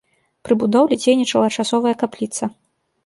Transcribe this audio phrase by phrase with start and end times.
[0.47, 2.43] Пры будоўлі дзейнічала часовая капліца.